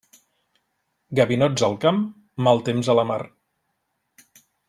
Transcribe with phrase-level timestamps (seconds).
[1.19, 2.01] Gavinots al camp,
[2.49, 3.21] mal temps a la mar.